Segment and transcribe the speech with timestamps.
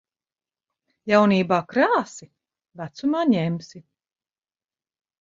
[1.11, 2.31] Jaunībā krāsi,
[2.83, 3.87] vecumā ņemsi.